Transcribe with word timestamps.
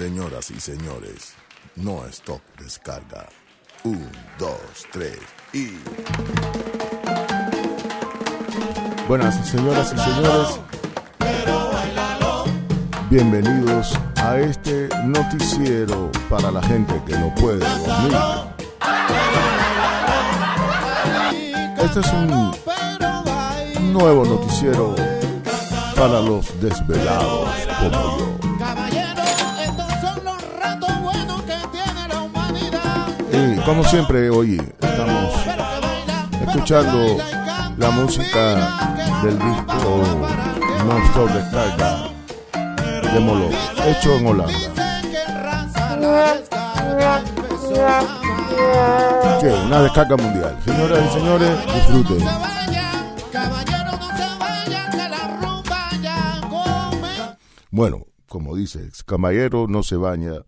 Señoras 0.00 0.50
y 0.50 0.58
señores, 0.58 1.34
no 1.76 2.06
stop 2.06 2.40
descarga. 2.58 3.28
Un, 3.84 4.08
dos, 4.38 4.58
tres 4.90 5.18
y. 5.52 5.72
Buenas 9.06 9.46
señoras 9.46 9.92
y 9.94 9.98
señores. 9.98 10.60
Bienvenidos 13.10 13.92
a 14.16 14.38
este 14.38 14.88
noticiero 15.04 16.10
para 16.30 16.50
la 16.50 16.62
gente 16.62 16.94
que 17.06 17.18
no 17.18 17.34
puede 17.34 17.58
dormir. 17.58 18.16
Este 21.78 22.00
es 22.00 22.12
un 22.14 23.92
nuevo 23.92 24.24
noticiero 24.24 24.94
para 25.94 26.22
los 26.22 26.58
desvelados 26.58 27.50
como 27.78 28.18
yo. 28.18 28.49
Y 33.32 33.56
como 33.64 33.84
siempre 33.84 34.28
hoy 34.30 34.60
estamos 34.80 35.34
escuchando 36.46 37.16
la 37.76 37.90
música 37.90 38.92
del 39.22 39.38
disco 39.38 40.02
Non 40.86 41.02
Stop 41.02 41.30
Descarga 41.30 42.10
de 43.12 43.20
Molo, 43.20 43.50
hecho 43.86 44.16
en 44.16 44.26
Holanda. 44.26 44.58
¿Qué? 49.40 49.48
Una 49.48 49.82
descarga 49.82 50.16
mundial. 50.16 50.56
Señoras 50.64 50.98
y 51.06 51.18
señores, 51.18 51.50
disfruten. 51.74 52.28
Bueno, 57.70 58.06
como 58.28 58.56
dice, 58.56 58.90
caballero 59.06 59.66
no 59.68 59.82
se 59.82 59.96
baña, 59.96 60.44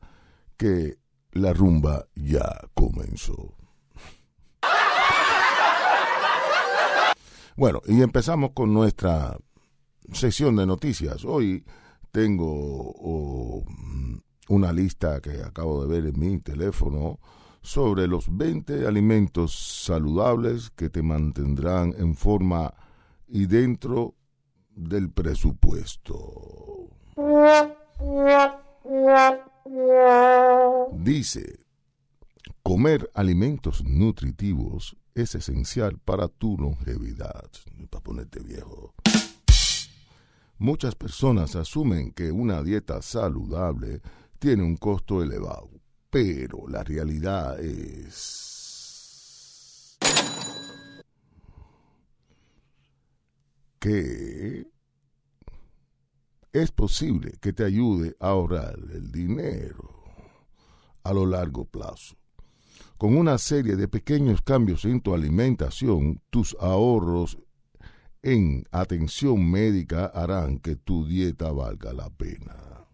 que 0.56 1.02
la 1.33 1.52
rumba 1.52 2.06
ya 2.14 2.61
comenzó. 2.75 3.56
Bueno, 7.56 7.83
y 7.86 8.00
empezamos 8.00 8.52
con 8.55 8.72
nuestra 8.72 9.36
sección 10.12 10.56
de 10.56 10.66
noticias. 10.66 11.24
Hoy 11.24 11.64
tengo 12.11 12.47
oh, 12.47 13.64
una 14.48 14.72
lista 14.72 15.20
que 15.20 15.42
acabo 15.42 15.84
de 15.84 15.89
ver 15.89 16.14
en 16.14 16.19
mi 16.19 16.39
teléfono 16.41 17.19
sobre 17.61 18.06
los 18.08 18.34
20 18.36 18.86
alimentos 18.86 19.84
saludables 19.84 20.70
que 20.70 20.91
te 20.91 21.02
mantendrán 21.02 21.94
en 21.96 22.14
forma 22.14 22.74
y 23.28 23.46
dentro 23.46 24.14
del 24.70 25.11
presupuesto. 25.11 26.89
Dice, 30.92 31.60
comer 32.62 33.10
alimentos 33.14 33.84
nutritivos 33.84 34.96
es 35.14 35.34
esencial 35.34 35.98
para 35.98 36.28
tu 36.28 36.56
longevidad, 36.58 37.50
para 37.90 38.02
ponerte 38.02 38.40
viejo. 38.40 38.94
Muchas 40.58 40.94
personas 40.94 41.56
asumen 41.56 42.12
que 42.12 42.30
una 42.30 42.62
dieta 42.62 43.02
saludable 43.02 44.00
tiene 44.38 44.62
un 44.62 44.77
costo 44.77 45.22
elevado, 45.22 45.70
pero 46.10 46.68
la 46.68 46.84
realidad 46.84 47.58
es 47.60 48.42
que 53.78 54.66
es 56.53 56.70
posible 56.70 57.39
que 57.41 57.53
te 57.53 57.64
ayude 57.64 58.17
a 58.20 58.28
ahorrar 58.28 58.78
el 58.92 59.11
dinero 59.11 59.89
a 61.03 61.12
lo 61.12 61.27
largo 61.27 61.64
plazo. 61.64 62.17
Con 62.98 63.17
una 63.17 63.39
serie 63.39 63.77
de 63.77 63.89
pequeños 63.89 64.42
cambios 64.42 64.85
en 64.85 65.01
tu 65.01 65.14
alimentación, 65.14 66.20
tus 66.30 66.57
ahorros 66.61 67.39
en 68.23 68.64
atención 68.70 69.51
médica 69.51 70.07
harán 70.07 70.58
que 70.58 70.77
tu 70.77 71.07
dieta 71.07 71.51
valga 71.51 71.92
la 71.92 72.08
pena. 72.11 72.86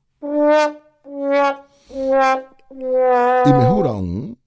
Y 3.45 3.53
mejor 3.53 3.87
aún, 3.89 4.39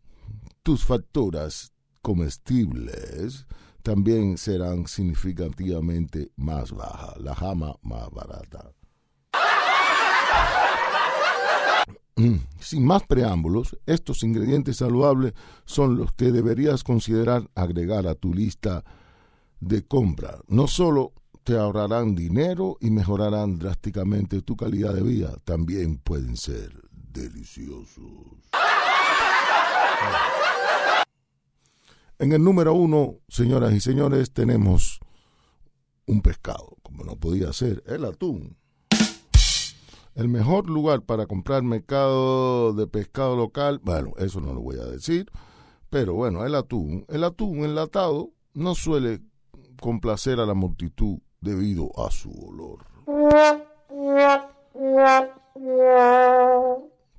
tus 0.63 0.83
facturas 0.83 1.71
comestibles 2.01 3.45
también 3.83 4.37
serán 4.37 4.87
significativamente 4.87 6.31
más 6.35 6.71
bajas, 6.71 7.17
la 7.17 7.35
jama 7.35 7.75
más 7.83 8.09
barata. 8.09 8.71
Sin 12.59 12.85
más 12.85 13.03
preámbulos, 13.03 13.77
estos 13.85 14.23
ingredientes 14.23 14.77
saludables 14.77 15.33
son 15.65 15.97
los 15.97 16.13
que 16.13 16.31
deberías 16.31 16.83
considerar 16.83 17.49
agregar 17.55 18.07
a 18.07 18.15
tu 18.15 18.33
lista 18.33 18.83
de 19.59 19.85
compra. 19.85 20.39
No 20.47 20.67
solo 20.67 21.13
te 21.43 21.57
ahorrarán 21.57 22.15
dinero 22.15 22.77
y 22.79 22.91
mejorarán 22.91 23.57
drásticamente 23.57 24.41
tu 24.41 24.55
calidad 24.55 24.93
de 24.93 25.03
vida, 25.03 25.35
también 25.43 25.97
pueden 25.97 26.37
ser 26.37 26.71
deliciosos. 26.91 28.05
En 32.19 32.33
el 32.33 32.43
número 32.43 32.73
uno, 32.73 33.15
señoras 33.27 33.73
y 33.73 33.79
señores, 33.79 34.31
tenemos 34.31 34.99
un 36.05 36.21
pescado, 36.21 36.77
como 36.83 37.03
no 37.03 37.15
podía 37.15 37.51
ser, 37.51 37.83
el 37.87 38.05
atún. 38.05 38.57
El 40.13 40.27
mejor 40.27 40.69
lugar 40.69 41.03
para 41.03 41.25
comprar 41.25 41.63
mercado 41.63 42.73
de 42.73 42.85
pescado 42.85 43.35
local, 43.35 43.79
bueno, 43.83 44.11
eso 44.17 44.41
no 44.41 44.53
lo 44.53 44.61
voy 44.61 44.77
a 44.77 44.85
decir, 44.85 45.31
pero 45.89 46.13
bueno, 46.13 46.45
el 46.45 46.55
atún, 46.55 47.05
el 47.07 47.23
atún 47.23 47.63
enlatado 47.63 48.31
no 48.53 48.75
suele 48.75 49.21
complacer 49.79 50.39
a 50.39 50.45
la 50.45 50.53
multitud 50.53 51.19
debido 51.39 51.91
a 51.97 52.11
su 52.11 52.29
olor. 52.29 52.85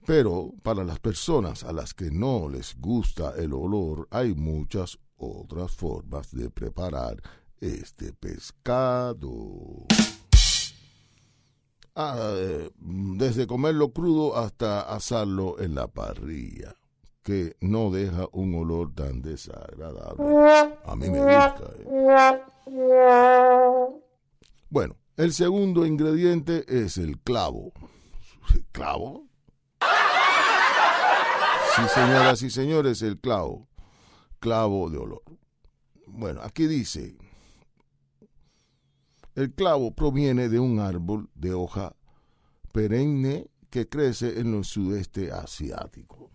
Pero 0.06 0.52
para 0.62 0.84
las 0.84 0.98
personas 0.98 1.64
a 1.64 1.72
las 1.72 1.94
que 1.94 2.10
no 2.10 2.48
les 2.48 2.78
gusta 2.78 3.34
el 3.38 3.52
olor, 3.54 4.06
hay 4.10 4.34
muchas 4.34 4.98
otras 5.16 5.72
formas 5.72 6.30
de 6.32 6.50
preparar 6.50 7.22
este 7.60 8.12
pescado. 8.12 9.86
Ah, 11.94 12.34
desde 12.78 13.46
comerlo 13.46 13.92
crudo 13.92 14.36
hasta 14.36 14.80
asarlo 14.80 15.60
en 15.60 15.74
la 15.74 15.88
parrilla, 15.88 16.74
que 17.22 17.56
no 17.60 17.90
deja 17.90 18.28
un 18.32 18.54
olor 18.54 18.94
tan 18.94 19.20
desagradable. 19.20 20.24
A 20.86 20.96
mí 20.96 21.10
me 21.10 21.18
gusta. 21.18 21.70
¿eh? 21.78 22.42
Bueno, 24.70 24.96
el 25.16 25.34
segundo 25.34 25.84
ingrediente 25.84 26.64
es 26.66 26.96
el 26.96 27.18
clavo. 27.20 27.72
¿Clavo? 28.72 29.26
Sí, 31.76 31.82
señoras 31.94 32.42
y 32.42 32.50
señores, 32.50 33.02
el 33.02 33.18
clavo. 33.18 33.68
Clavo 34.40 34.88
de 34.88 34.98
olor. 34.98 35.22
Bueno, 36.06 36.40
aquí 36.42 36.66
dice, 36.66 37.16
el 39.34 39.52
clavo 39.54 39.94
proviene 39.94 40.48
de 40.48 40.58
un 40.58 40.80
árbol 40.80 41.30
de 41.34 41.52
hoja 41.54 41.96
perenne 42.72 43.50
que 43.70 43.88
crece 43.88 44.40
en 44.40 44.54
el 44.54 44.64
sudeste 44.64 45.32
asiático. 45.32 46.30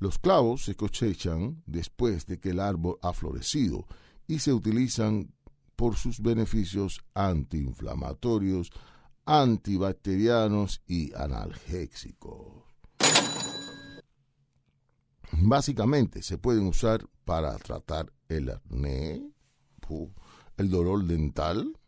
Los 0.00 0.18
clavos 0.18 0.64
se 0.64 0.76
cosechan 0.76 1.62
después 1.66 2.26
de 2.26 2.38
que 2.38 2.50
el 2.50 2.60
árbol 2.60 2.98
ha 3.02 3.12
florecido 3.12 3.86
y 4.26 4.38
se 4.38 4.52
utilizan 4.52 5.32
por 5.74 5.96
sus 5.96 6.20
beneficios 6.20 7.00
antiinflamatorios, 7.14 8.70
antibacterianos 9.24 10.82
y 10.86 11.12
analgésicos. 11.14 12.64
Básicamente 15.32 16.22
se 16.22 16.38
pueden 16.38 16.66
usar 16.66 17.08
para 17.24 17.56
tratar 17.58 18.12
el 18.28 18.50
acné, 18.50 19.22
el 20.58 20.70
dolor 20.70 21.04
dental, 21.04 21.78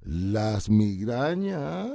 las 0.00 0.70
migrañas, 0.70 1.90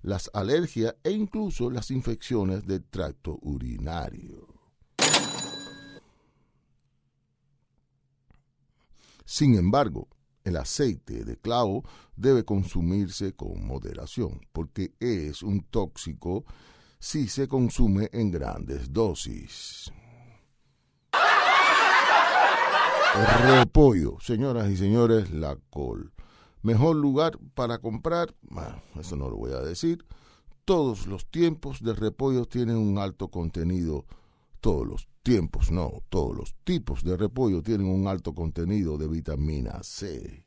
las 0.00 0.30
alergias 0.32 0.96
e 1.04 1.10
incluso 1.10 1.70
las 1.70 1.90
infecciones 1.90 2.66
del 2.66 2.84
tracto 2.84 3.38
urinario. 3.42 4.48
Sin 9.26 9.54
embargo, 9.56 10.08
el 10.42 10.56
aceite 10.56 11.24
de 11.24 11.36
clavo 11.36 11.84
debe 12.16 12.44
consumirse 12.44 13.34
con 13.34 13.64
moderación 13.66 14.40
porque 14.52 14.94
es 15.00 15.42
un 15.42 15.62
tóxico 15.64 16.44
si 16.98 17.28
se 17.28 17.46
consume 17.46 18.08
en 18.12 18.30
grandes 18.30 18.90
dosis. 18.90 19.92
Repollo, 23.14 24.16
señoras 24.20 24.70
y 24.70 24.76
señores, 24.78 25.30
la 25.32 25.58
col. 25.68 26.14
Mejor 26.62 26.96
lugar 26.96 27.38
para 27.54 27.78
comprar, 27.78 28.34
eso 28.98 29.16
no 29.16 29.28
lo 29.28 29.36
voy 29.36 29.52
a 29.52 29.60
decir. 29.60 30.06
Todos 30.64 31.06
los 31.06 31.26
tiempos 31.26 31.82
de 31.82 31.92
repollo 31.92 32.46
tienen 32.46 32.78
un 32.78 32.96
alto 32.96 33.28
contenido. 33.28 34.06
Todos 34.60 34.86
los 34.86 35.08
tiempos, 35.22 35.70
no, 35.70 36.02
todos 36.08 36.34
los 36.34 36.54
tipos 36.64 37.04
de 37.04 37.18
repollo 37.18 37.62
tienen 37.62 37.86
un 37.86 38.06
alto 38.06 38.34
contenido 38.34 38.96
de 38.96 39.08
vitamina 39.08 39.82
C. 39.82 40.46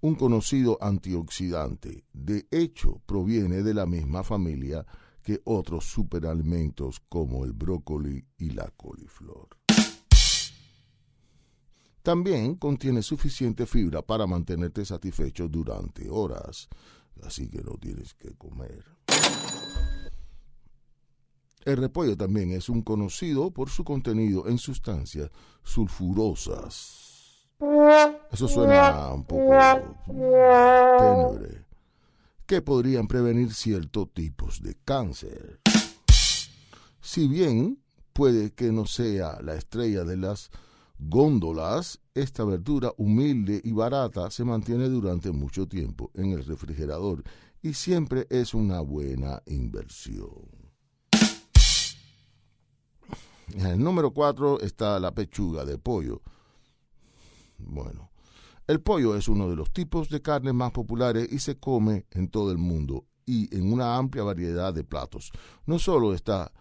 Un 0.00 0.14
conocido 0.14 0.78
antioxidante. 0.80 2.06
De 2.14 2.46
hecho, 2.50 3.02
proviene 3.04 3.62
de 3.62 3.74
la 3.74 3.84
misma 3.84 4.22
familia 4.22 4.86
que 5.22 5.42
otros 5.44 5.84
superalimentos 5.84 7.00
como 7.10 7.44
el 7.44 7.52
brócoli 7.52 8.24
y 8.38 8.50
la 8.50 8.70
coliflor. 8.70 9.63
También 12.04 12.56
contiene 12.56 13.00
suficiente 13.00 13.64
fibra 13.64 14.02
para 14.02 14.26
mantenerte 14.26 14.84
satisfecho 14.84 15.48
durante 15.48 16.10
horas, 16.10 16.68
así 17.22 17.48
que 17.48 17.62
no 17.62 17.78
tienes 17.80 18.12
que 18.12 18.34
comer. 18.34 18.84
El 21.64 21.78
repollo 21.78 22.14
también 22.14 22.50
es 22.52 22.68
un 22.68 22.82
conocido 22.82 23.50
por 23.50 23.70
su 23.70 23.84
contenido 23.84 24.46
en 24.46 24.58
sustancias 24.58 25.30
sulfurosas. 25.62 27.48
Eso 28.30 28.48
suena 28.48 29.10
un 29.14 29.24
poco 29.24 29.48
tenue. 30.98 31.64
Que 32.44 32.60
podrían 32.60 33.08
prevenir 33.08 33.54
ciertos 33.54 34.12
tipos 34.12 34.60
de 34.60 34.76
cáncer. 34.84 35.62
Si 37.00 37.28
bien 37.28 37.78
puede 38.12 38.52
que 38.52 38.72
no 38.72 38.84
sea 38.84 39.40
la 39.40 39.54
estrella 39.54 40.04
de 40.04 40.18
las 40.18 40.50
góndolas, 41.08 42.00
esta 42.14 42.44
verdura 42.44 42.92
humilde 42.96 43.60
y 43.62 43.72
barata 43.72 44.30
se 44.30 44.44
mantiene 44.44 44.88
durante 44.88 45.32
mucho 45.32 45.66
tiempo 45.66 46.10
en 46.14 46.32
el 46.32 46.44
refrigerador 46.44 47.22
y 47.62 47.74
siempre 47.74 48.26
es 48.30 48.54
una 48.54 48.80
buena 48.80 49.42
inversión. 49.46 50.48
En 53.52 53.66
el 53.66 53.82
número 53.82 54.12
4 54.12 54.60
está 54.60 54.98
la 54.98 55.14
pechuga 55.14 55.64
de 55.64 55.78
pollo. 55.78 56.22
Bueno, 57.58 58.10
el 58.66 58.80
pollo 58.80 59.16
es 59.16 59.28
uno 59.28 59.48
de 59.48 59.56
los 59.56 59.72
tipos 59.72 60.08
de 60.08 60.22
carne 60.22 60.52
más 60.52 60.72
populares 60.72 61.28
y 61.30 61.38
se 61.38 61.58
come 61.58 62.06
en 62.10 62.28
todo 62.28 62.50
el 62.50 62.58
mundo 62.58 63.06
y 63.26 63.54
en 63.54 63.72
una 63.72 63.96
amplia 63.96 64.24
variedad 64.24 64.72
de 64.72 64.84
platos. 64.84 65.30
No 65.66 65.78
solo 65.78 66.14
está 66.14 66.52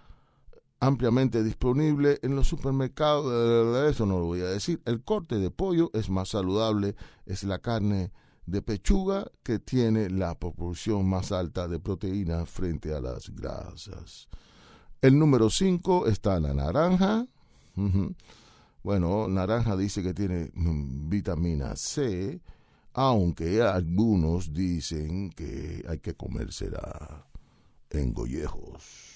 ampliamente 0.83 1.44
disponible 1.44 2.19
en 2.24 2.35
los 2.35 2.47
supermercados, 2.47 3.89
eso 3.89 4.06
no 4.06 4.19
lo 4.19 4.25
voy 4.25 4.41
a 4.41 4.47
decir. 4.47 4.81
El 4.85 5.01
corte 5.01 5.38
de 5.38 5.50
pollo 5.50 5.89
es 5.94 6.09
más 6.09 6.30
saludable, 6.30 6.95
es 7.25 7.44
la 7.45 7.59
carne 7.59 8.12
de 8.45 8.62
pechuga 8.62 9.31
que 9.44 9.59
tiene 9.59 10.09
la 10.09 10.38
proporción 10.38 11.07
más 11.07 11.31
alta 11.31 11.69
de 11.69 11.80
proteínas 11.80 12.50
frente 12.50 12.94
a 12.94 13.00
las 13.00 13.30
grasas. 13.30 14.27
El 15.01 15.18
número 15.18 15.50
5 15.50 16.07
está 16.07 16.38
la 16.41 16.53
naranja. 16.53 17.25
Bueno, 18.83 19.29
naranja 19.29 19.77
dice 19.77 20.03
que 20.03 20.13
tiene 20.13 20.51
mm, 20.53 21.09
vitamina 21.09 21.77
C, 21.77 22.41
aunque 22.91 23.62
algunos 23.62 24.53
dicen 24.53 25.29
que 25.29 25.86
hay 25.88 26.00
que 26.00 26.15
comérsela 26.15 27.25
en 27.89 28.13
gollejos 28.13 29.12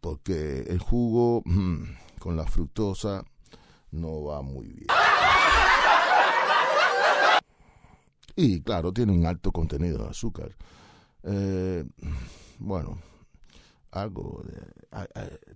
porque 0.00 0.64
el 0.68 0.78
jugo 0.78 1.42
mm, 1.44 1.82
con 2.18 2.36
la 2.36 2.46
fructosa 2.46 3.24
no 3.92 4.24
va 4.24 4.42
muy 4.42 4.66
bien. 4.68 4.86
Y 8.36 8.62
claro, 8.62 8.92
tiene 8.92 9.12
un 9.12 9.26
alto 9.26 9.52
contenido 9.52 10.04
de 10.04 10.10
azúcar. 10.10 10.56
Eh, 11.24 11.84
bueno, 12.58 12.98
algo, 13.90 14.42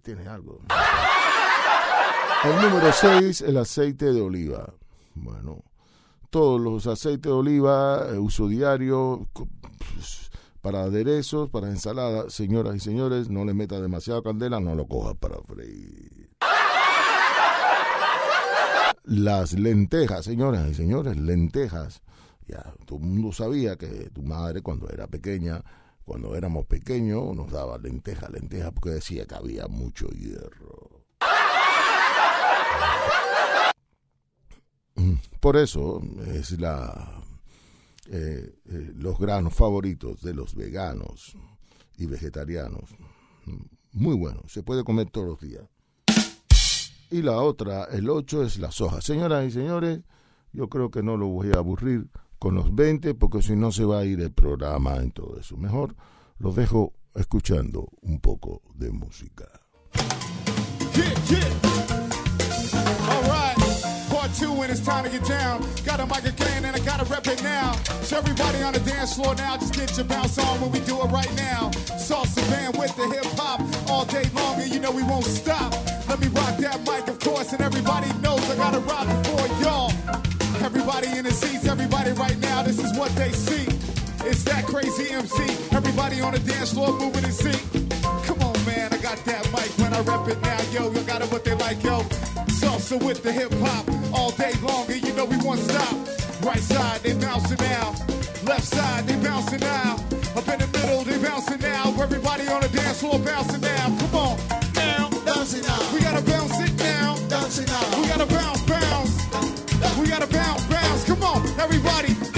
tiene 0.02 0.26
algo. 0.26 0.60
El 2.44 2.60
número 2.60 2.92
6, 2.92 3.40
el 3.42 3.56
aceite 3.56 4.12
de 4.12 4.20
oliva. 4.20 4.74
Bueno, 5.14 5.62
todos 6.28 6.60
los 6.60 6.86
aceites 6.86 7.22
de 7.22 7.32
oliva, 7.32 8.08
eh, 8.10 8.18
uso 8.18 8.48
diario, 8.48 9.28
para 10.64 10.84
aderezos, 10.84 11.50
para 11.50 11.68
ensalada, 11.68 12.30
señoras 12.30 12.74
y 12.76 12.80
señores, 12.80 13.28
no 13.28 13.44
le 13.44 13.52
meta 13.52 13.78
demasiada 13.78 14.22
candela, 14.22 14.60
no 14.60 14.74
lo 14.74 14.88
coja 14.88 15.12
para 15.12 15.36
freír. 15.42 16.30
Las 19.02 19.52
lentejas, 19.52 20.24
señoras 20.24 20.66
y 20.70 20.74
señores, 20.74 21.18
lentejas. 21.18 22.00
Ya, 22.46 22.62
todo 22.86 22.98
el 22.98 23.04
mundo 23.04 23.30
sabía 23.32 23.76
que 23.76 24.08
tu 24.08 24.22
madre 24.22 24.62
cuando 24.62 24.88
era 24.88 25.06
pequeña, 25.06 25.62
cuando 26.02 26.34
éramos 26.34 26.64
pequeños, 26.64 27.36
nos 27.36 27.52
daba 27.52 27.76
lenteja, 27.76 28.30
lenteja, 28.30 28.70
porque 28.70 28.88
decía 28.88 29.26
que 29.26 29.34
había 29.34 29.66
mucho 29.66 30.08
hierro. 30.08 31.04
Por 35.40 35.58
eso 35.58 36.00
es 36.26 36.58
la 36.58 37.20
eh, 38.10 38.54
eh, 38.66 38.92
los 38.96 39.18
granos 39.18 39.54
favoritos 39.54 40.20
de 40.20 40.34
los 40.34 40.54
veganos 40.54 41.36
y 41.96 42.06
vegetarianos. 42.06 42.90
Muy 43.92 44.16
bueno, 44.16 44.42
se 44.48 44.62
puede 44.62 44.84
comer 44.84 45.10
todos 45.10 45.26
los 45.26 45.40
días. 45.40 45.64
Y 47.10 47.22
la 47.22 47.40
otra, 47.40 47.84
el 47.84 48.10
8, 48.10 48.44
es 48.44 48.58
la 48.58 48.70
soja. 48.70 49.00
Señoras 49.00 49.46
y 49.46 49.50
señores, 49.52 50.00
yo 50.52 50.68
creo 50.68 50.90
que 50.90 51.02
no 51.02 51.16
lo 51.16 51.28
voy 51.28 51.50
a 51.54 51.58
aburrir 51.58 52.08
con 52.38 52.54
los 52.54 52.74
20 52.74 53.14
porque 53.14 53.40
si 53.40 53.56
no 53.56 53.72
se 53.72 53.84
va 53.84 54.00
a 54.00 54.04
ir 54.04 54.20
el 54.20 54.32
programa 54.32 54.96
en 54.96 55.12
todo 55.12 55.38
eso. 55.38 55.56
Mejor 55.56 55.94
los 56.38 56.56
dejo 56.56 56.92
escuchando 57.14 57.88
un 58.02 58.20
poco 58.20 58.62
de 58.74 58.90
música. 58.90 59.48
two 64.34 64.52
when 64.52 64.70
it's 64.70 64.80
time 64.80 65.04
to 65.04 65.10
get. 65.10 65.24
Got 65.84 66.00
a 66.00 66.06
mic 66.06 66.24
and 66.26 66.66
I 66.66 66.78
now. 67.74 68.00
So 68.02 68.18
everybody 68.18 68.62
on 68.62 68.72
the 68.72 68.80
dance 68.80 69.14
floor 69.14 69.34
now, 69.34 69.56
just 69.56 69.74
get 69.74 69.96
your 69.96 70.06
bounce 70.06 70.38
on 70.38 70.60
when 70.60 70.70
we 70.70 70.80
do 70.80 71.00
it 71.00 71.06
right 71.06 71.32
now. 71.36 71.70
Salsa 71.98 72.42
band 72.50 72.76
with 72.76 72.94
the 72.96 73.06
hip 73.08 73.24
hop 73.38 73.60
all 73.88 74.04
day 74.04 74.24
long, 74.34 74.60
and 74.60 74.72
you 74.72 74.80
know 74.80 74.90
we 74.90 75.02
won't 75.02 75.24
stop. 75.24 75.72
Let 76.08 76.20
me 76.20 76.28
rock 76.28 76.56
that 76.58 76.80
mic, 76.86 77.08
of 77.08 77.18
course, 77.20 77.52
and 77.52 77.62
everybody 77.62 78.12
knows 78.20 78.42
I 78.50 78.56
gotta 78.56 78.80
rock 78.80 79.06
before 79.06 79.46
y'all. 79.62 79.92
Everybody 80.62 81.08
in 81.18 81.24
the 81.24 81.32
seats, 81.32 81.66
everybody 81.66 82.12
right 82.12 82.38
now, 82.38 82.62
this 82.62 82.78
is 82.78 82.96
what 82.98 83.14
they 83.16 83.32
see. 83.32 83.66
It's 84.26 84.42
that 84.44 84.64
crazy 84.64 85.12
MC. 85.12 85.42
Everybody 85.72 86.20
on 86.20 86.32
the 86.32 86.38
dance 86.38 86.72
floor 86.72 86.92
moving 86.98 87.24
and 87.24 87.34
sing. 87.34 87.60
Come 88.24 88.40
on, 88.42 88.56
man, 88.64 88.92
I 88.92 88.98
got 88.98 89.18
that 89.24 89.44
mic 89.52 89.70
when 89.78 89.92
I 89.92 90.00
rep 90.00 90.28
it 90.28 90.40
now, 90.40 90.60
yo. 90.72 90.90
You 90.92 91.00
got 91.04 91.22
it 91.22 91.30
what 91.30 91.44
they 91.44 91.54
like, 91.54 91.82
yo. 91.82 92.00
Salsa 92.48 93.02
with 93.02 93.22
the 93.22 93.32
hip 93.32 93.52
hop 93.60 93.86
all 94.14 94.30
day 94.30 94.52
long, 94.62 94.90
and 94.90 95.02
you 95.02 95.12
know 95.14 95.24
we 95.24 95.36
won't 95.38 95.60
stop. 95.60 96.23
Right 96.44 96.60
side, 96.60 97.00
they 97.00 97.14
bouncing 97.14 97.56
now. 97.56 97.94
Left 98.44 98.64
side, 98.64 99.06
they 99.06 99.16
bouncing 99.16 99.60
now. 99.60 99.94
Up 100.36 100.46
in 100.46 100.58
the 100.60 100.68
middle, 100.76 101.02
they 101.02 101.16
bouncing 101.16 101.60
now. 101.60 101.94
Everybody 101.98 102.46
on 102.48 102.60
the 102.60 102.68
dance 102.68 103.00
floor 103.00 103.18
bouncing 103.18 103.62
now. 103.62 103.86
Come 103.98 104.14
on, 104.14 104.38
now. 104.74 105.08
Bouncing 105.24 105.62
now. 105.62 105.80
We 105.94 106.00
gotta 106.00 106.20
bounce 106.20 106.60
it 106.60 106.76
now. 106.76 107.16
Bouncing 107.30 107.64
now. 107.64 107.98
We 107.98 108.08
gotta 108.08 108.26
bounce, 108.26 108.60
bounce. 108.68 109.98
We 109.98 110.06
gotta 110.06 110.26
bounce, 110.26 110.62
bounce. 110.66 111.04
Come 111.06 111.22
on, 111.22 111.48
everybody. 111.58 112.33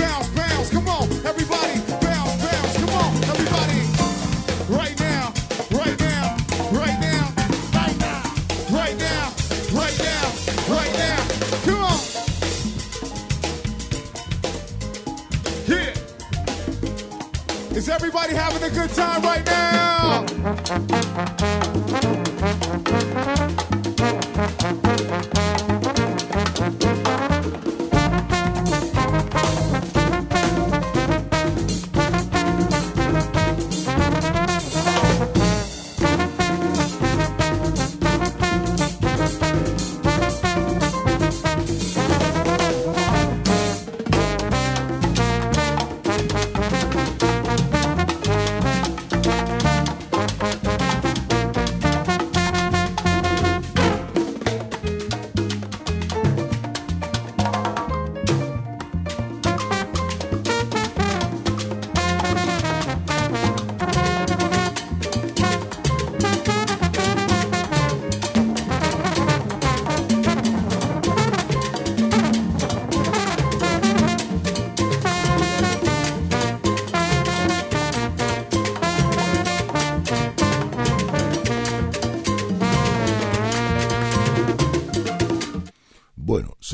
Having 18.58 18.70
a 18.70 18.74
good 18.74 18.90
time 18.90 19.22
right 19.22 19.44
now? 19.46 20.26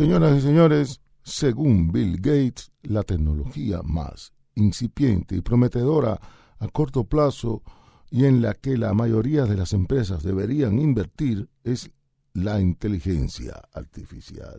Señoras 0.03 0.37
y 0.37 0.41
señores, 0.41 1.01
según 1.23 1.93
Bill 1.93 2.17
Gates, 2.17 2.73
la 2.83 3.05
tecnología 3.05 3.83
más 3.85 4.33
incipiente 4.57 5.37
y 5.37 5.43
prometedora 5.43 6.19
a 6.59 6.67
corto 6.67 7.05
plazo 7.05 7.63
y 8.11 8.25
en 8.25 8.43
la 8.43 8.55
que 8.55 8.77
la 8.77 8.95
mayoría 8.95 9.45
de 9.45 9.57
las 9.57 9.73
empresas 9.73 10.25
deberían 10.25 10.81
invertir 10.81 11.49
es 11.63 11.89
la 12.33 12.61
inteligencia 12.61 13.63
artificial. 13.73 14.57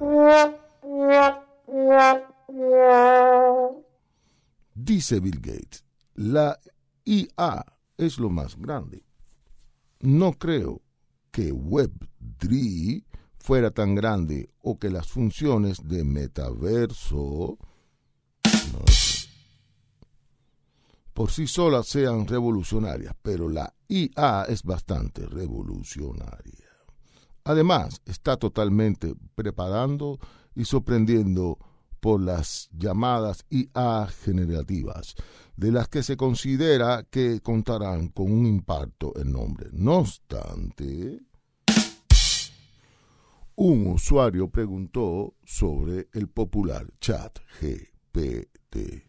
Dice 4.74 5.20
Bill 5.20 5.42
Gates, 5.42 5.84
la 6.14 6.58
IA 7.04 7.66
es 7.98 8.18
lo 8.18 8.30
más 8.30 8.56
grande. 8.56 9.04
No 10.00 10.32
creo 10.32 10.82
que 11.32 11.54
Web3 11.54 13.04
fuera 13.44 13.72
tan 13.72 13.94
grande 13.94 14.50
o 14.62 14.80
que 14.80 14.90
las 14.90 15.08
funciones 15.08 15.86
de 15.86 16.06
metaverso 16.06 17.58
por 21.14 21.30
sí 21.30 21.46
solas 21.46 21.88
sean 21.88 22.26
revolucionarias, 22.26 23.14
pero 23.22 23.50
la 23.50 23.72
IA 23.90 24.46
es 24.46 24.64
bastante 24.64 25.26
revolucionaria. 25.26 26.70
Además, 27.44 28.02
está 28.06 28.38
totalmente 28.38 29.14
preparando 29.36 30.18
y 30.56 30.64
sorprendiendo 30.64 31.60
por 32.00 32.22
las 32.22 32.70
llamadas 32.72 33.46
IA 33.50 34.08
generativas, 34.08 35.16
de 35.58 35.72
las 35.72 35.90
que 35.90 36.02
se 36.02 36.16
considera 36.16 37.04
que 37.04 37.42
contarán 37.42 38.08
con 38.08 38.32
un 38.32 38.46
impacto 38.46 39.12
enorme. 39.20 39.66
No 39.74 39.98
obstante, 39.98 41.20
un 43.56 43.88
usuario 43.88 44.50
preguntó 44.50 45.36
sobre 45.44 46.08
el 46.14 46.28
popular 46.28 46.88
chat 47.00 47.40
GPT. 47.60 49.04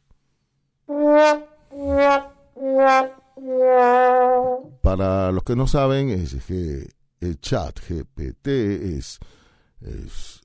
Para 4.82 5.32
los 5.32 5.42
que 5.42 5.56
no 5.56 5.66
saben, 5.66 6.10
es 6.10 6.34
que 6.44 6.88
el 7.20 7.40
chat 7.40 7.80
GPT 7.80 8.48
es, 8.48 9.18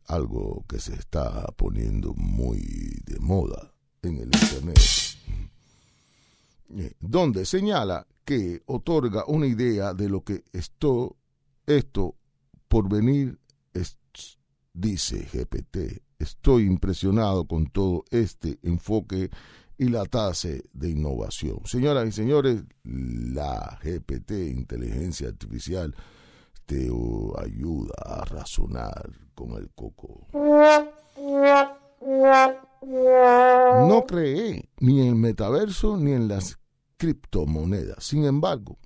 algo 0.08 0.65
que 0.68 0.79
se 0.79 0.96
está 0.96 1.46
poniendo 1.56 2.13
muy 2.15 2.60
de 3.06 3.20
moda 3.20 3.72
en 4.01 4.18
el 4.18 4.25
Internet, 4.25 4.79
eh, 6.75 6.94
donde 7.00 7.46
señala 7.46 8.08
que 8.25 8.62
otorga 8.65 9.24
una 9.27 9.46
idea 9.46 9.94
de 9.94 10.10
lo 10.10 10.24
que 10.24 10.44
esto, 10.51 11.15
esto 11.65 12.15
por 12.68 12.89
venir 12.89 13.39
dice 14.74 15.28
GPT. 15.32 16.02
Estoy 16.20 16.66
impresionado 16.66 17.46
con 17.48 17.68
todo 17.68 18.04
este 18.12 18.60
enfoque 18.64 19.30
y 19.78 19.88
la 19.88 20.06
tasa 20.06 20.50
de 20.74 20.90
innovación. 20.90 21.62
Señoras 21.66 22.08
y 22.08 22.12
señores, 22.12 22.64
la 22.84 23.80
GPT, 23.82 24.32
inteligencia 24.32 25.30
artificial, 25.30 25.96
te 26.66 26.90
ayuda 27.42 27.94
a 28.06 28.26
razonar 28.26 29.10
con 29.34 29.52
el 29.54 29.70
coco. 29.72 30.28
No 33.88 34.06
cree 34.06 34.70
ni 34.80 35.02
en 35.02 35.08
el 35.08 35.16
metaverso 35.16 35.98
ni 35.98 36.12
en 36.12 36.28
las 36.28 36.60
criptomonedas. 36.98 38.04
Sin 38.04 38.26
embargo, 38.26 38.78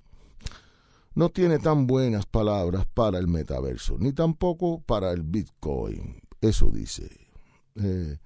no 1.14 1.28
tiene 1.30 1.58
tan 1.58 1.86
buenas 1.86 2.26
palabras 2.26 2.86
para 2.92 3.18
el 3.18 3.28
metaverso, 3.28 3.96
ni 3.98 4.12
tampoco 4.12 4.80
para 4.80 5.12
el 5.12 5.22
Bitcoin. 5.22 6.20
Eso 6.40 6.70
dice 6.70 7.08
eh, 7.76 8.18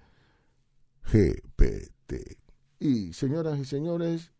GPT. 1.04 2.38
Y 2.80 3.12
señoras 3.12 3.58
y 3.58 3.64
señores, 3.64 4.32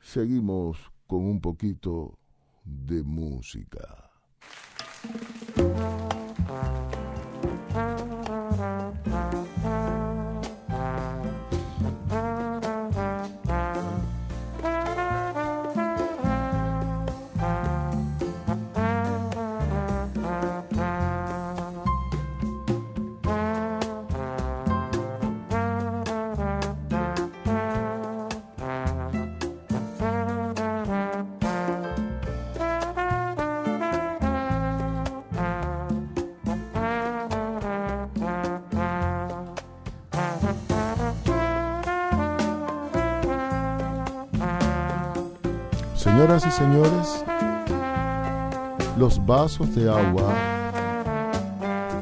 seguimos 0.00 0.78
con 1.06 1.24
un 1.24 1.40
poquito 1.40 2.18
de 2.64 3.02
música. 3.02 4.10
Señoras 46.00 46.46
y 46.46 46.50
señores, 46.50 47.26
los 48.96 49.20
vasos 49.26 49.74
de 49.74 49.90
agua 49.90 50.34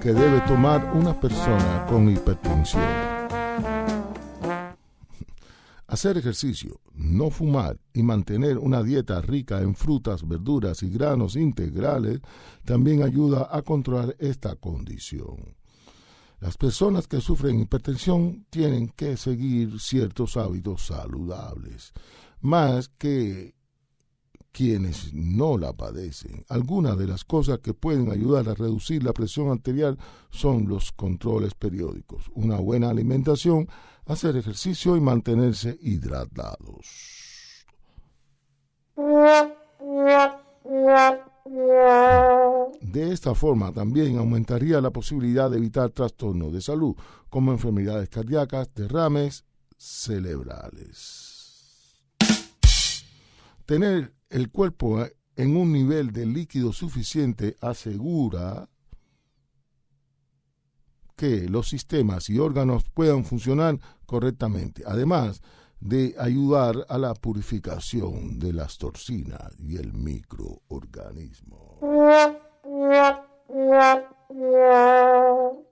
que 0.00 0.12
debe 0.12 0.40
tomar 0.42 0.92
una 0.94 1.18
persona 1.18 1.84
con 1.88 2.08
hipertensión. 2.08 2.80
Hacer 5.88 6.16
ejercicio, 6.16 6.80
no 6.94 7.30
fumar 7.30 7.76
y 7.92 8.04
mantener 8.04 8.58
una 8.58 8.84
dieta 8.84 9.20
rica 9.20 9.62
en 9.62 9.74
frutas, 9.74 10.28
verduras 10.28 10.84
y 10.84 10.90
granos 10.90 11.34
integrales 11.34 12.20
también 12.64 13.02
ayuda 13.02 13.48
a 13.50 13.62
controlar 13.62 14.14
esta 14.20 14.54
condición. 14.54 15.56
Las 16.38 16.56
personas 16.56 17.08
que 17.08 17.20
sufren 17.20 17.58
hipertensión 17.58 18.46
tienen 18.48 18.90
que 18.90 19.16
seguir 19.16 19.80
ciertos 19.80 20.36
hábitos 20.36 20.86
saludables, 20.86 21.92
más 22.40 22.90
que 22.90 23.57
quienes 24.58 25.14
no 25.14 25.56
la 25.56 25.72
padecen. 25.72 26.44
Algunas 26.48 26.98
de 26.98 27.06
las 27.06 27.24
cosas 27.24 27.60
que 27.60 27.74
pueden 27.74 28.10
ayudar 28.10 28.48
a 28.48 28.54
reducir 28.54 29.04
la 29.04 29.12
presión 29.12 29.50
arterial 29.50 29.96
son 30.30 30.66
los 30.66 30.90
controles 30.90 31.54
periódicos, 31.54 32.24
una 32.34 32.56
buena 32.56 32.90
alimentación, 32.90 33.68
hacer 34.06 34.36
ejercicio 34.36 34.96
y 34.96 35.00
mantenerse 35.00 35.78
hidratados. 35.80 36.88
De 42.80 43.12
esta 43.12 43.36
forma 43.36 43.72
también 43.72 44.18
aumentaría 44.18 44.80
la 44.80 44.90
posibilidad 44.90 45.48
de 45.48 45.58
evitar 45.58 45.90
trastornos 45.90 46.52
de 46.52 46.62
salud 46.62 46.96
como 47.30 47.52
enfermedades 47.52 48.08
cardíacas, 48.08 48.74
derrames 48.74 49.44
cerebrales. 49.76 51.28
Tener 53.64 54.17
el 54.30 54.50
cuerpo 54.50 55.02
eh, 55.02 55.14
en 55.36 55.56
un 55.56 55.72
nivel 55.72 56.12
de 56.12 56.26
líquido 56.26 56.72
suficiente 56.72 57.56
asegura 57.60 58.68
que 61.16 61.48
los 61.48 61.68
sistemas 61.68 62.30
y 62.30 62.38
órganos 62.38 62.84
puedan 62.94 63.24
funcionar 63.24 63.78
correctamente, 64.06 64.84
además 64.86 65.42
de 65.80 66.14
ayudar 66.18 66.86
a 66.88 66.98
la 66.98 67.14
purificación 67.14 68.38
de 68.38 68.52
las 68.52 68.78
toxinas 68.78 69.52
y 69.58 69.76
el 69.76 69.92
microorganismo. 69.92 71.78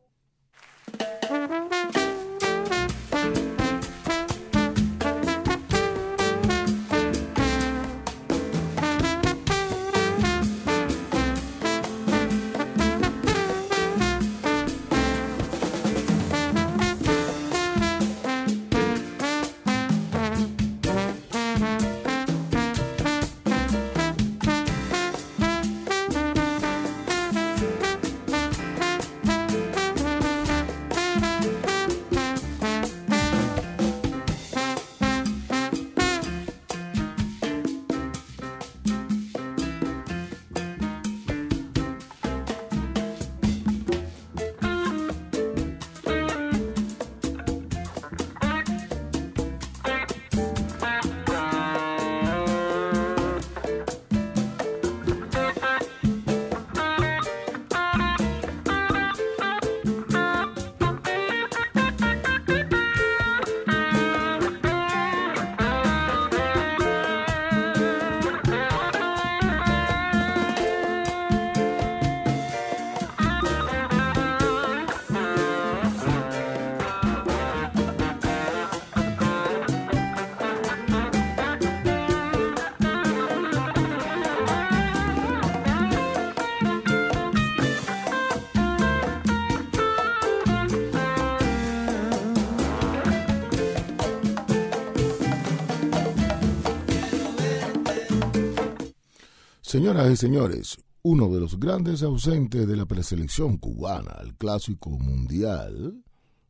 Señoras 99.86 100.12
y 100.12 100.16
señores, 100.16 100.78
uno 101.02 101.32
de 101.32 101.38
los 101.38 101.60
grandes 101.60 102.02
ausentes 102.02 102.66
de 102.66 102.76
la 102.76 102.86
preselección 102.86 103.56
cubana 103.56 104.10
al 104.18 104.34
Clásico 104.34 104.90
Mundial, 104.90 106.02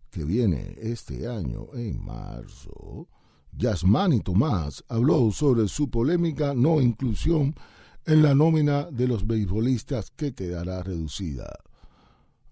que 0.09 0.25
viene 0.25 0.75
este 0.81 1.29
año 1.29 1.67
en 1.75 2.03
marzo, 2.03 3.11
Yasmani 3.53 4.21
Tomás 4.21 4.83
habló 4.89 5.31
sobre 5.33 5.69
su 5.69 5.91
polémica 5.91 6.55
no 6.55 6.81
inclusión 6.81 7.55
en 8.07 8.23
la 8.23 8.35
nómina 8.35 8.91
de 8.91 9.07
los 9.07 9.27
beisbolistas 9.27 10.11
que 10.13 10.33
quedará 10.33 10.83
reducida, 10.83 11.59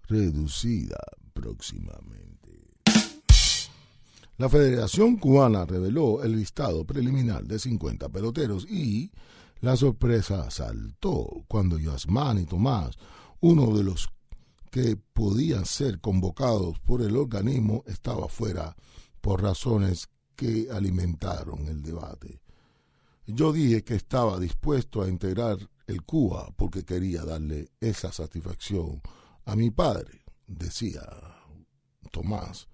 reducida 0.07 0.99
próximamente. 1.33 2.35
La 4.37 4.49
Federación 4.49 5.15
Cubana 5.15 5.65
reveló 5.65 6.21
el 6.21 6.35
listado 6.35 6.85
preliminar 6.85 7.43
de 7.45 7.57
50 7.57 8.07
peloteros 8.09 8.69
y 8.69 9.09
la 9.61 9.75
sorpresa 9.75 10.49
saltó 10.51 11.43
cuando 11.47 11.79
Yasmani 11.79 12.45
Tomás, 12.45 12.95
uno 13.41 13.75
de 13.75 13.83
los 13.83 14.09
que 14.71 14.97
podían 14.97 15.65
ser 15.65 16.01
convocados 16.01 16.79
por 16.79 17.01
el 17.01 17.15
organismo, 17.15 17.83
estaba 17.87 18.27
fuera 18.27 18.75
por 19.21 19.41
razones 19.41 20.09
que 20.35 20.67
alimentaron 20.71 21.67
el 21.67 21.81
debate. 21.81 22.41
Yo 23.25 23.53
dije 23.53 23.83
que 23.83 23.95
estaba 23.95 24.39
dispuesto 24.39 25.01
a 25.01 25.07
integrar 25.07 25.57
el 25.87 26.03
Cuba 26.03 26.51
porque 26.55 26.83
quería 26.83 27.23
darle 27.23 27.71
esa 27.79 28.11
satisfacción 28.11 29.01
a 29.45 29.55
mi 29.55 29.71
padre, 29.71 30.25
decía 30.45 31.01
Tomás. 32.11 32.67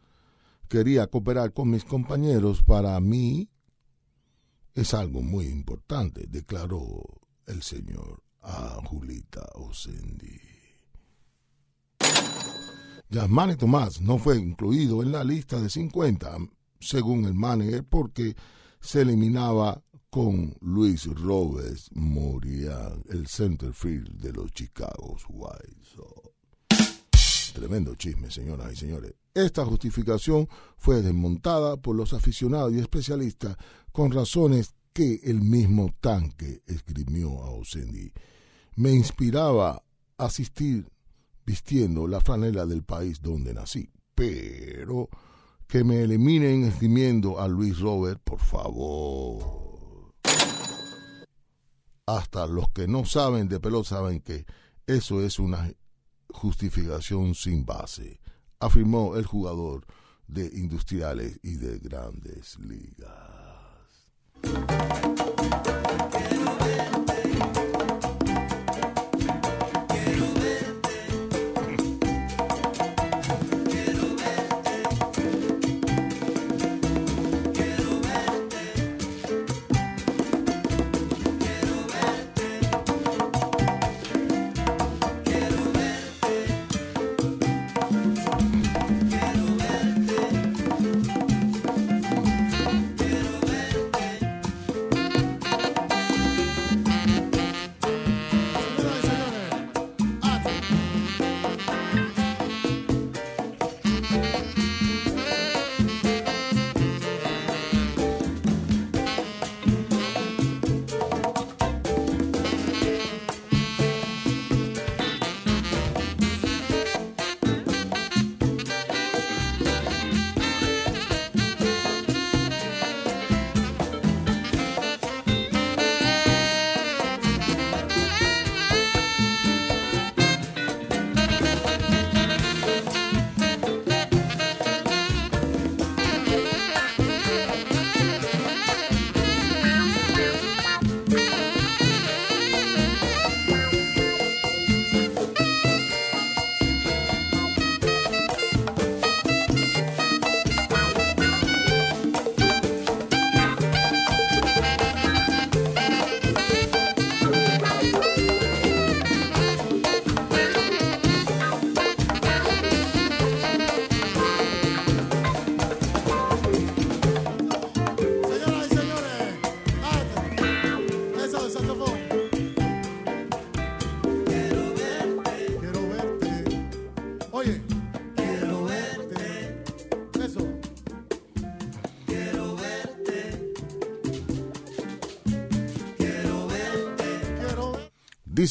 Quería 0.67 1.07
cooperar 1.07 1.53
con 1.53 1.69
mis 1.69 1.83
compañeros. 1.83 2.63
Para 2.63 2.99
mí 2.99 3.49
es 4.73 4.93
algo 4.93 5.21
muy 5.21 5.45
importante, 5.47 6.25
declaró 6.27 7.03
el 7.45 7.61
señor 7.61 8.23
a 8.41 8.79
Julita 8.85 9.47
Osendi. 9.55 10.39
Yasmani 13.09 13.55
Tomás 13.57 13.99
no 13.99 14.17
fue 14.17 14.37
incluido 14.37 15.03
en 15.03 15.11
la 15.11 15.23
lista 15.23 15.61
de 15.61 15.69
50 15.69 16.37
según 16.79 17.25
el 17.25 17.33
manager, 17.33 17.83
porque 17.83 18.35
se 18.79 19.01
eliminaba 19.01 19.81
con 20.09 20.55
Luis 20.61 21.05
Robes 21.05 21.89
Moría, 21.93 22.91
el 23.09 23.27
centerfield 23.27 24.19
de 24.19 24.33
los 24.33 24.51
Chicago 24.51 25.17
White 25.29 25.77
Sox. 25.83 26.30
Tremendo 27.53 27.95
chisme, 27.95 28.31
señoras 28.31 28.73
y 28.73 28.75
señores. 28.75 29.13
Esta 29.33 29.65
justificación 29.65 30.47
fue 30.77 31.01
desmontada 31.01 31.77
por 31.77 31.95
los 31.95 32.13
aficionados 32.13 32.73
y 32.73 32.79
especialistas 32.79 33.57
con 33.91 34.11
razones 34.11 34.73
que 34.93 35.21
el 35.23 35.41
mismo 35.41 35.93
tanque 35.99 36.61
esgrimió 36.67 37.43
a 37.43 37.51
Osendi. 37.51 38.11
Me 38.75 38.91
inspiraba 38.91 39.83
a 40.17 40.25
asistir 40.25 40.89
vistiendo 41.45 42.07
la 42.07 42.21
franela 42.21 42.65
del 42.65 42.83
país 42.83 43.21
donde 43.21 43.53
nací, 43.53 43.89
pero 44.15 45.09
que 45.67 45.83
me 45.83 46.01
eliminen 46.01 46.65
esgrimiendo 46.65 47.39
a 47.39 47.47
Luis 47.47 47.79
Robert, 47.79 48.21
por 48.23 48.39
favor. 48.39 50.13
Hasta 52.05 52.45
los 52.47 52.69
que 52.71 52.87
no 52.87 53.05
saben 53.05 53.47
de 53.47 53.59
pelota 53.59 53.89
saben 53.89 54.19
que 54.19 54.45
eso 54.85 55.21
es 55.21 55.39
una 55.39 55.71
justificación 56.33 57.35
sin 57.35 57.65
base, 57.65 58.19
afirmó 58.59 59.15
el 59.15 59.25
jugador 59.25 59.85
de 60.27 60.45
industriales 60.53 61.39
y 61.43 61.55
de 61.55 61.79
grandes 61.79 62.57
ligas. 62.59 63.41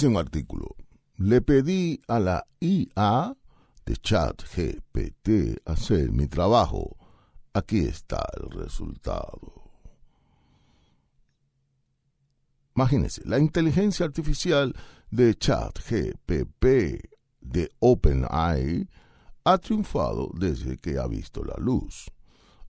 Un 0.03 0.17
artículo, 0.17 0.77
le 1.17 1.43
pedí 1.43 2.01
a 2.09 2.19
la 2.19 2.47
IA 2.59 3.37
de 3.85 3.97
chat 3.97 4.43
GPT 4.43 5.61
hacer 5.67 6.11
mi 6.11 6.27
trabajo. 6.27 6.97
Aquí 7.53 7.81
está 7.81 8.25
el 8.41 8.51
resultado. 8.51 9.71
Imagínense, 12.75 13.21
la 13.27 13.39
inteligencia 13.39 14.07
artificial 14.07 14.75
de 15.11 15.35
chat 15.35 15.79
GPP 15.79 16.65
de 17.43 17.71
OpenAI 17.81 18.89
ha 19.45 19.59
triunfado 19.59 20.31
desde 20.33 20.79
que 20.79 20.99
ha 20.99 21.07
visto 21.09 21.45
la 21.45 21.57
luz. 21.59 22.11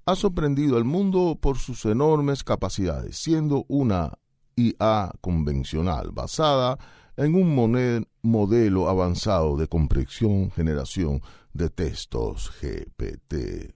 Ha 0.06 0.16
sorprendido 0.16 0.76
al 0.76 0.84
mundo 0.84 1.38
por 1.40 1.58
sus 1.58 1.86
enormes 1.86 2.44
capacidades, 2.44 3.16
siendo 3.18 3.64
una 3.70 4.12
IA 4.58 5.14
convencional 5.22 6.12
basada 6.12 6.74
en 6.74 7.01
un 7.18 8.06
modelo 8.22 8.90
avanzado 8.90 9.58
de 9.58 9.68
comprensión 9.68 10.52
generación 10.52 11.22
de 11.54 11.70
textos 11.70 12.52
GPT-3 12.62 13.74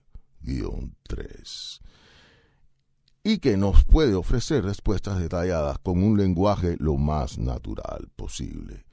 y 3.22 3.38
que 3.38 3.56
nos 3.56 3.84
puede 3.84 4.14
ofrecer 4.14 4.64
respuestas 4.64 5.18
detalladas 5.18 5.78
con 5.80 6.02
un 6.02 6.16
lenguaje 6.16 6.76
lo 6.78 6.96
más 6.96 7.38
natural 7.38 8.08
posible. 8.14 8.86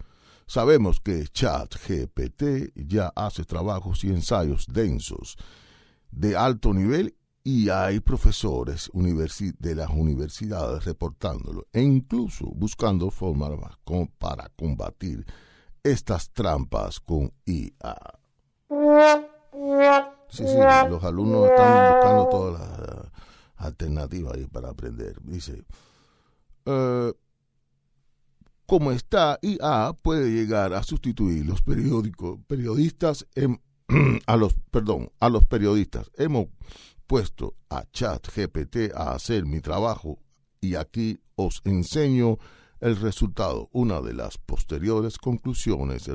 Sabemos 0.47 0.99
que 0.99 1.27
ChatGPT 1.27 2.73
ya 2.75 3.13
hace 3.15 3.45
trabajos 3.45 4.03
y 4.03 4.09
ensayos 4.09 4.65
densos 4.67 5.37
de 6.11 6.35
alto 6.35 6.73
nivel 6.73 7.15
y 7.43 7.69
hay 7.69 7.99
profesores 7.99 8.89
de 8.93 9.75
las 9.75 9.89
universidades 9.89 10.85
reportándolo 10.85 11.67
e 11.73 11.81
incluso 11.81 12.45
buscando 12.45 13.11
formas 13.11 13.51
para 14.17 14.49
combatir 14.55 15.25
estas 15.83 16.29
trampas 16.29 16.99
con 17.01 17.33
IA. 17.45 17.97
Sí, 20.29 20.47
sí, 20.47 20.57
los 20.87 21.03
alumnos 21.03 21.49
están 21.49 21.85
buscando 21.87 22.27
todas 22.27 22.59
las 22.59 23.11
alternativas 23.57 24.35
ahí 24.35 24.47
para 24.47 24.69
aprender. 24.69 25.21
Dice, 25.21 25.63
eh, 26.65 27.13
como 28.65 28.91
está 28.91 29.37
IA 29.41 29.93
puede 30.01 30.31
llegar 30.31 30.73
a 30.73 30.81
sustituir 30.81 31.45
los 31.45 31.61
periódicos 31.61 32.39
periodistas 32.47 33.27
a 34.25 34.37
los 34.37 34.53
perdón 34.71 35.11
a 35.19 35.29
los 35.29 35.45
periodistas 35.45 36.09
hemos 36.17 36.47
puesto 37.13 37.57
a 37.69 37.83
chat 37.91 38.27
GPT 38.27 38.91
a 38.95 39.13
hacer 39.13 39.45
mi 39.45 39.61
trabajo 39.61 40.17
y 40.59 40.73
aquí 40.73 41.19
os 41.35 41.61
enseño 41.63 42.39
el 42.79 42.95
resultado 42.95 43.69
una 43.71 44.01
de 44.01 44.13
las 44.13 44.39
posteriores 44.39 45.19
conclusiones 45.19 46.07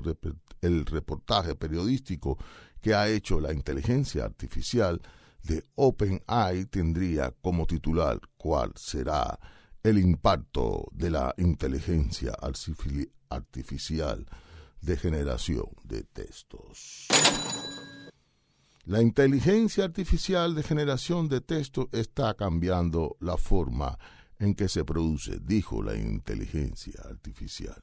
el 0.60 0.86
reportaje 0.86 1.54
periodístico 1.54 2.36
que 2.80 2.96
ha 2.96 3.08
hecho 3.08 3.38
la 3.38 3.52
inteligencia 3.52 4.24
artificial 4.24 5.00
de 5.44 5.62
OpenAI 5.76 6.64
tendría 6.64 7.30
como 7.42 7.64
titular 7.64 8.18
cuál 8.36 8.72
será 8.74 9.38
el 9.84 9.98
impacto 9.98 10.88
de 10.90 11.10
la 11.10 11.32
inteligencia 11.38 12.32
artificial 13.30 14.26
de 14.80 14.96
generación 14.96 15.68
de 15.84 16.02
textos. 16.02 17.06
La 18.88 19.02
inteligencia 19.02 19.84
artificial 19.84 20.54
de 20.54 20.62
generación 20.62 21.28
de 21.28 21.42
textos 21.42 21.88
está 21.92 22.32
cambiando 22.32 23.18
la 23.20 23.36
forma 23.36 23.98
en 24.38 24.54
que 24.54 24.70
se 24.70 24.82
produce, 24.82 25.40
dijo 25.42 25.82
la 25.82 25.94
inteligencia 25.94 27.02
artificial, 27.04 27.82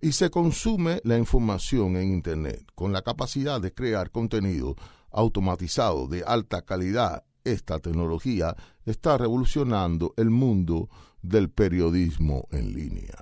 y 0.00 0.12
se 0.12 0.30
consume 0.30 1.02
la 1.04 1.18
información 1.18 1.98
en 1.98 2.14
Internet 2.14 2.64
con 2.74 2.94
la 2.94 3.02
capacidad 3.02 3.60
de 3.60 3.74
crear 3.74 4.10
contenido 4.10 4.74
automatizado 5.10 6.06
de 6.06 6.24
alta 6.26 6.62
calidad. 6.62 7.24
Esta 7.44 7.78
tecnología 7.78 8.56
está 8.86 9.18
revolucionando 9.18 10.14
el 10.16 10.30
mundo 10.30 10.88
del 11.20 11.50
periodismo 11.50 12.48
en 12.52 12.72
línea. 12.72 13.18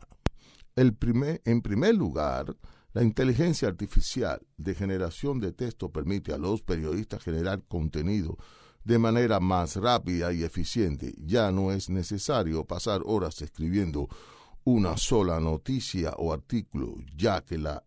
En 0.76 0.94
primer 0.94 1.94
lugar, 1.96 2.56
la 2.96 3.02
inteligencia 3.02 3.68
artificial 3.68 4.40
de 4.56 4.74
generación 4.74 5.38
de 5.38 5.52
texto 5.52 5.92
permite 5.92 6.32
a 6.32 6.38
los 6.38 6.62
periodistas 6.62 7.22
generar 7.22 7.62
contenido 7.68 8.38
de 8.84 8.98
manera 8.98 9.38
más 9.38 9.76
rápida 9.76 10.32
y 10.32 10.42
eficiente. 10.44 11.12
Ya 11.18 11.52
no 11.52 11.72
es 11.72 11.90
necesario 11.90 12.64
pasar 12.64 13.02
horas 13.04 13.42
escribiendo 13.42 14.08
una 14.64 14.96
sola 14.96 15.38
noticia 15.40 16.14
o 16.16 16.32
artículo, 16.32 16.94
ya 17.14 17.44
que 17.44 17.58
la 17.58 17.84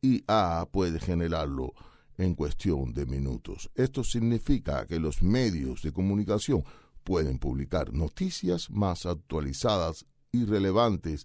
IA 0.00 0.66
puede 0.72 1.00
generarlo 1.00 1.74
en 2.16 2.34
cuestión 2.34 2.94
de 2.94 3.04
minutos. 3.04 3.70
Esto 3.74 4.04
significa 4.04 4.86
que 4.86 4.98
los 4.98 5.22
medios 5.22 5.82
de 5.82 5.92
comunicación 5.92 6.64
pueden 7.04 7.38
publicar 7.38 7.92
noticias 7.92 8.70
más 8.70 9.04
actualizadas 9.04 10.06
y 10.32 10.46
relevantes, 10.46 11.24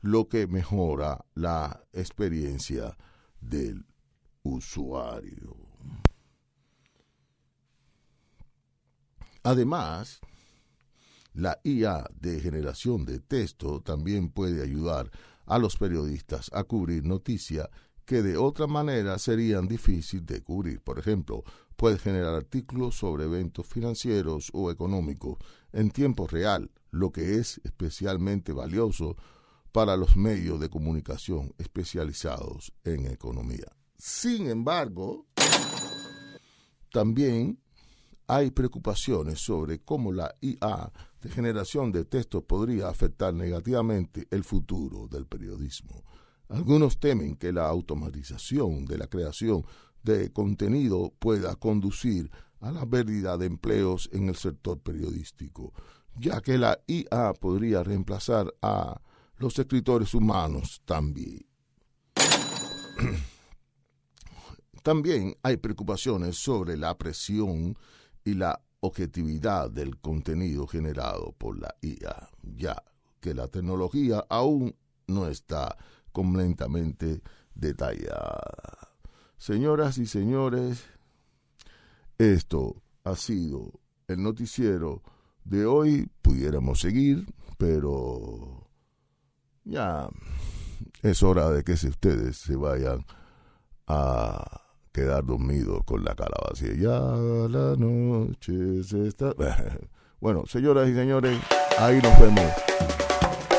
lo 0.00 0.28
que 0.28 0.46
mejora 0.46 1.24
la 1.34 1.84
experiencia 1.92 2.96
del 3.40 3.84
usuario. 4.42 5.56
Además, 9.42 10.20
la 11.32 11.58
IA 11.64 12.04
de 12.20 12.40
generación 12.40 13.04
de 13.04 13.20
texto 13.20 13.80
también 13.80 14.30
puede 14.30 14.62
ayudar 14.62 15.10
a 15.46 15.58
los 15.58 15.76
periodistas 15.76 16.50
a 16.52 16.64
cubrir 16.64 17.04
noticias 17.04 17.68
que 18.04 18.22
de 18.22 18.36
otra 18.36 18.66
manera 18.66 19.18
serían 19.18 19.68
difíciles 19.68 20.26
de 20.26 20.42
cubrir. 20.42 20.80
Por 20.80 20.98
ejemplo, 20.98 21.44
puede 21.76 21.98
generar 21.98 22.34
artículos 22.34 22.96
sobre 22.96 23.24
eventos 23.24 23.66
financieros 23.66 24.50
o 24.52 24.70
económicos 24.70 25.38
en 25.72 25.90
tiempo 25.90 26.26
real, 26.26 26.70
lo 26.90 27.12
que 27.12 27.38
es 27.38 27.60
especialmente 27.64 28.52
valioso 28.52 29.16
para 29.72 29.96
los 29.96 30.16
medios 30.16 30.60
de 30.60 30.68
comunicación 30.68 31.54
especializados 31.58 32.72
en 32.84 33.06
economía. 33.06 33.66
Sin 33.96 34.48
embargo, 34.48 35.26
también 36.92 37.58
hay 38.26 38.50
preocupaciones 38.50 39.40
sobre 39.40 39.80
cómo 39.80 40.12
la 40.12 40.34
IA 40.40 40.92
de 41.20 41.30
generación 41.30 41.92
de 41.92 42.04
texto 42.04 42.42
podría 42.42 42.88
afectar 42.88 43.34
negativamente 43.34 44.26
el 44.30 44.44
futuro 44.44 45.08
del 45.08 45.26
periodismo. 45.26 46.04
Algunos 46.48 46.98
temen 47.00 47.36
que 47.36 47.52
la 47.52 47.68
automatización 47.68 48.84
de 48.84 48.98
la 48.98 49.06
creación 49.06 49.64
de 50.02 50.32
contenido 50.32 51.12
pueda 51.18 51.56
conducir 51.56 52.30
a 52.60 52.70
la 52.70 52.86
pérdida 52.86 53.36
de 53.36 53.46
empleos 53.46 54.08
en 54.12 54.28
el 54.28 54.36
sector 54.36 54.80
periodístico, 54.80 55.72
ya 56.16 56.40
que 56.40 56.58
la 56.58 56.80
IA 56.86 57.32
podría 57.34 57.82
reemplazar 57.82 58.52
a 58.62 59.00
los 59.38 59.58
escritores 59.58 60.14
humanos 60.14 60.82
también. 60.84 61.46
También 64.82 65.36
hay 65.42 65.56
preocupaciones 65.58 66.36
sobre 66.36 66.76
la 66.76 66.96
presión 66.96 67.76
y 68.24 68.34
la 68.34 68.60
objetividad 68.80 69.70
del 69.70 69.98
contenido 69.98 70.66
generado 70.66 71.32
por 71.32 71.58
la 71.58 71.74
IA, 71.82 72.30
ya 72.42 72.82
que 73.20 73.34
la 73.34 73.48
tecnología 73.48 74.24
aún 74.28 74.74
no 75.06 75.26
está 75.26 75.76
completamente 76.12 77.20
detallada. 77.54 78.94
Señoras 79.36 79.98
y 79.98 80.06
señores, 80.06 80.84
esto 82.18 82.82
ha 83.04 83.14
sido 83.14 83.80
el 84.06 84.22
noticiero 84.22 85.02
de 85.44 85.66
hoy. 85.66 86.10
Pudiéramos 86.22 86.80
seguir, 86.80 87.26
pero 87.56 88.67
ya 89.68 90.08
es 91.02 91.22
hora 91.22 91.50
de 91.50 91.62
que 91.62 91.76
si 91.76 91.88
ustedes 91.88 92.36
se 92.36 92.56
vayan 92.56 93.04
a 93.86 94.62
quedar 94.92 95.24
dormidos 95.24 95.82
con 95.84 96.04
la 96.04 96.14
cara 96.14 96.34
vacía. 96.48 96.74
Ya 96.74 96.98
la 96.98 97.76
noche 97.76 98.82
se 98.84 99.08
está... 99.08 99.34
Bueno, 100.20 100.42
señoras 100.46 100.88
y 100.88 100.94
señores, 100.94 101.38
ahí 101.78 102.00
nos 102.02 102.20
vemos. 102.20 102.52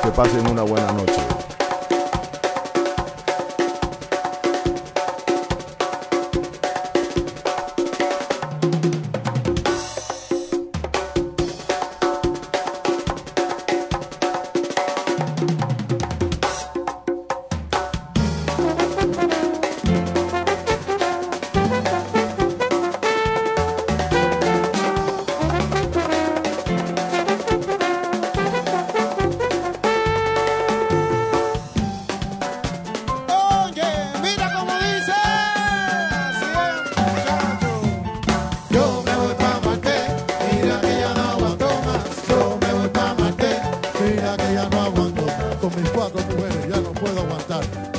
Que 0.04 0.12
pasen 0.12 0.46
una 0.46 0.64
buena 0.64 0.92
noche. 0.92 1.39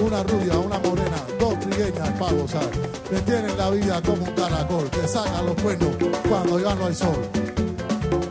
una 0.00 0.22
rubia, 0.22 0.58
una 0.58 0.78
morena, 0.78 1.16
dos 1.38 1.58
trigueñas 1.60 2.08
para 2.18 2.32
gozar. 2.32 2.68
Le 3.10 3.20
tienen 3.20 3.56
la 3.56 3.70
vida 3.70 4.02
como 4.02 4.24
un 4.24 4.32
caracol, 4.32 4.90
te 4.90 5.06
sacan 5.06 5.46
los 5.46 5.54
cuernos 5.56 5.96
cuando 6.28 6.58
ya 6.58 6.74
no 6.74 6.86
hay 6.86 6.94
sol. 6.94 7.16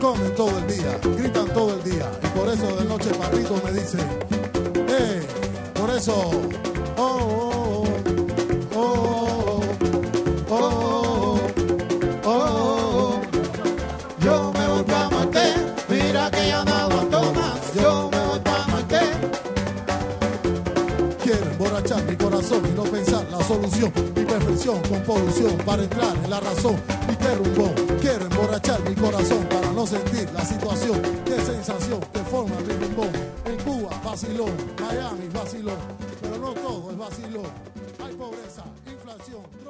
Comen 0.00 0.34
todo 0.34 0.56
el 0.58 0.66
día, 0.66 0.98
gritan 1.16 1.46
todo 1.48 1.74
el 1.74 1.84
día, 1.84 2.10
y 2.22 2.26
por 2.38 2.48
eso 2.48 2.76
de 2.76 2.84
noche 2.86 3.10
Pablito 3.10 3.60
me 3.64 3.72
dice, 3.72 3.98
¡eh! 4.88 5.22
Por 5.74 5.90
eso 5.90 6.30
con 24.66 25.02
producción 25.04 25.56
para 25.64 25.82
entrar 25.82 26.14
en 26.22 26.30
la 26.30 26.38
razón. 26.38 26.76
Mi 27.08 27.16
terrumbón 27.16 27.72
quiero 27.98 28.26
emborrachar 28.26 28.78
mi 28.86 28.94
corazón 28.94 29.46
para 29.48 29.72
no 29.72 29.86
sentir 29.86 30.28
la 30.34 30.44
situación. 30.44 31.00
Qué 31.24 31.40
sensación 31.40 31.98
que 32.12 32.18
forma 32.20 32.54
mi 32.60 32.74
rumbón. 32.74 33.08
En 33.46 33.56
Cuba, 33.64 33.90
vacilón, 34.04 34.52
Miami, 34.78 35.28
vacilón. 35.32 35.78
Pero 36.20 36.38
no 36.38 36.52
todo 36.52 36.90
es 36.90 36.98
vacilón. 36.98 37.46
Hay 38.04 38.14
pobreza, 38.14 38.64
inflación, 38.86 39.42
droga. 39.62 39.69